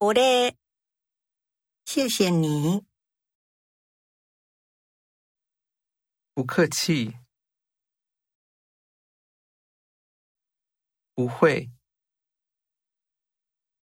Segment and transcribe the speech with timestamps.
[0.00, 0.56] お礼。
[1.84, 2.84] 谢谢你。
[6.34, 7.14] 不客气。
[11.14, 11.70] 不会。